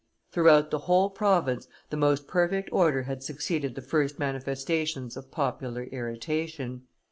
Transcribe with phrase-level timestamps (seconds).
[0.31, 5.83] Throughout the whole province the most perfect order had succeeded the first manifestations of popular
[5.83, 6.87] irritation.